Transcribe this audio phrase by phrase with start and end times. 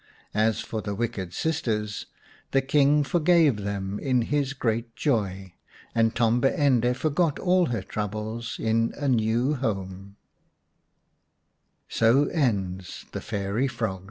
[0.33, 2.07] As for the wicked sisters,
[2.53, 5.53] the King forgave them in his great joy,
[5.93, 10.15] and Tombi ende forgot all her troubles in a new hom